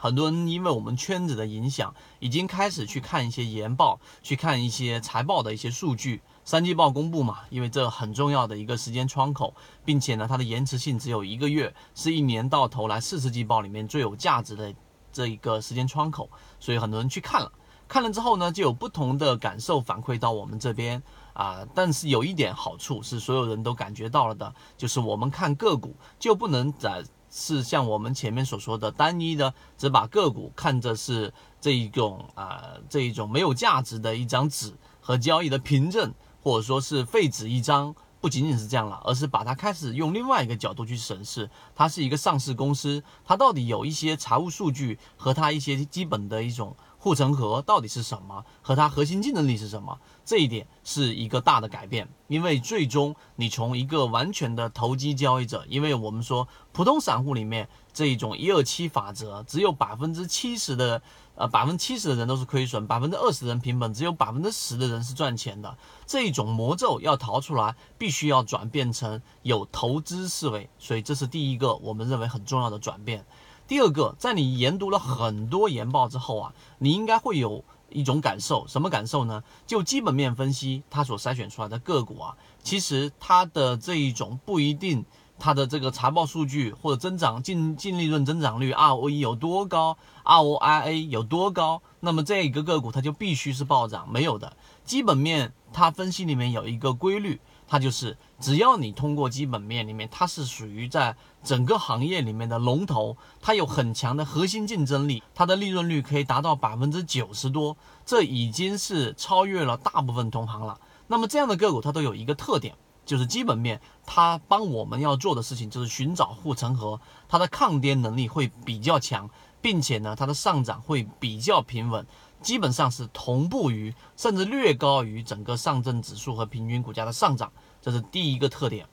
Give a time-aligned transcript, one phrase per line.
[0.00, 6.22] 很多人因为我们圈子的影响，已经开始去看一些研报，去看一些财报的一些数据。
[6.44, 9.52] 三季报公布嘛，因为这很重要的一个时间窗口，
[9.84, 14.72] 并且呢，它的延迟性只有一个月，是一年到头来四次季报里面最有价值的
[15.12, 16.30] 这一个时间窗口，
[16.60, 17.52] 所以很多人去看了。
[17.88, 21.02] 看了之后呢，就有不同的感受反馈到我们这边
[21.32, 21.66] 啊。
[21.74, 27.02] 但是有一点好处是，所有人都感觉到了的，就是我们看个股就不能在
[27.38, 36.12] 是像我们前面所说的单一的，只把个股看着是这一种啊这一种没有价值的一张纸和交易的凭证。
[36.40, 52.08] 或者说是废纸一张，不仅仅是这样了，而是把它开始用另外一个角度去审视，它是一个上市公司，它到底有一些财务数据和它一些基本的一种护城河到底是什么，和它核心竞争力是什么，这一点是一个大的改变。
[52.26, 61.00] 因为最终你从一个完全的投机交易者，因为我们说普通散户里面这一种一二七法则，只有百分之七十的。
[61.40, 65.78] 呃，百分之七十的人都是亏损，百分之二十的人平本，只有百分之十的人是赚钱的。
[66.04, 73.24] 这一种魔咒要逃出来，必须要转变成有投资思维，所以这是第一个我们认为很重要的转变。
[73.68, 79.44] 第二个，在你研读了很多研报之后啊，你应该会有一种感受，什么感受呢？
[79.66, 85.04] 就基本面分析，它所筛选出来的个股啊，其实它的这一种不一定。
[85.40, 110.80] 它的这个财报数据或者增长净净利润增长率 ROE 有多高，ROIA 有多高，那么这一个个股它就必须是暴涨，没有的基本面，它分析里面有一个规律，它就是只要你通过基本面里面，它是属于在整个行业里面的龙头，它有很强的核心竞争力，它的利润率可以达到百分之九十多，这已经是超越了大部分同行了。
[111.06, 112.74] 那么这样的个股它都有一个特点。
[113.04, 119.30] 就是基本面，它帮我们要做的事情就是寻找护城河，它的抗跌能力会比较强，
[119.62, 122.06] 并且呢，它的上涨会比较平稳，
[122.40, 128.86] 基本上是同步于甚至略高于整个上证指数和平均股价的上涨，这是第一个特点。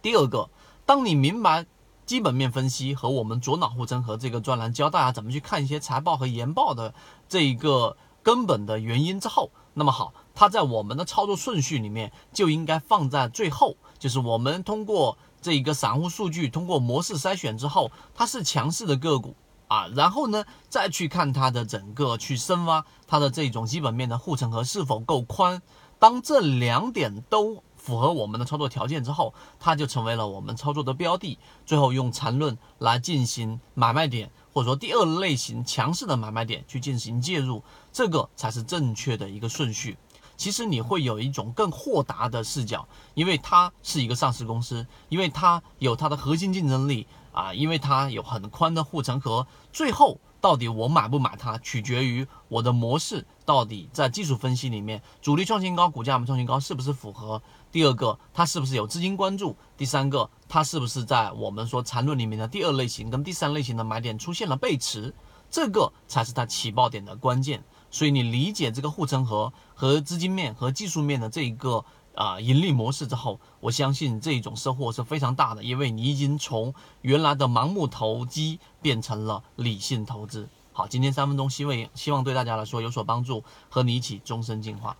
[0.00, 0.48] 第二个，
[0.86, 1.66] 当你明白
[2.06, 6.94] 基本面分析和我们左脑护城河这个专栏教大家怎么去看一些财报和研报的
[7.28, 10.14] 这一个根本的原因之后，那么好。
[10.34, 19.34] 它在我们的操作顺序里面就应该放在最后，就是我们通过这一个散户数据，通过模式筛选之后，它是强势的个股
[19.68, 25.62] 啊，然后呢再去看它的整个去深挖它的这种基本面的护城河是否够宽。
[26.00, 31.38] 当这两点都符合我们的操作条件之后，它就成为了我们操作的标的。
[31.66, 37.62] 最后用缠论来进行买卖点，或者说第二类型强势的买卖点去进行介入，
[37.92, 39.96] 这个才是正确的一个顺序。
[40.36, 49.46] 其实你会有一种更豁达的视角，因为它是一个上市公司，因为它有它的核心竞争力啊，因为它有很宽的护城河。
[49.72, 57.40] 最后到底我买不买它，取决于我的模式到底在技术分析里面，主力创新高，股价没创新高是不是符合？
[57.70, 59.56] 第二个，它是不是有资金关注？
[59.76, 65.14] 第三个，它是不是在我们说缠论里面的第二类型跟第三类型的买点出现了背驰？
[65.48, 67.62] 这个才是它起爆点的关键。
[67.88, 71.84] 所以你理解这个护城河和资金面和技术面的这一个
[72.18, 80.48] 啊盈利模式之后，我相信这种收获是非常大的，因为你已经从原来的盲目投机变成了理性投资。
[80.72, 84.96] 好，今天三分钟，希望希望对大家来说有所帮助，和你一起终身进化。